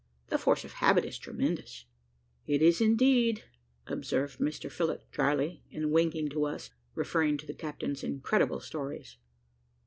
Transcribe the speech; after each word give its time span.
The 0.29 0.39
force 0.39 0.65
of 0.65 0.71
habit 0.71 1.05
is 1.05 1.19
tremendous." 1.19 1.85
"It 2.47 2.63
is, 2.63 2.81
indeed," 2.81 3.43
observed 3.85 4.39
Mr 4.39 4.67
Phillott, 4.71 5.03
dryly, 5.11 5.63
and 5.71 5.91
winking 5.91 6.29
to 6.29 6.45
us 6.47 6.71
referring 6.95 7.37
to 7.37 7.45
the 7.45 7.53
captain's 7.53 8.03
incredible 8.03 8.61
stories. 8.61 9.17